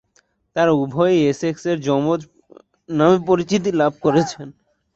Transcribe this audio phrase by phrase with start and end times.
[0.55, 2.21] তারা উভয়েই এসেক্সের যমজ
[2.89, 4.47] নামে পরিচিতি লাভ করেছেন।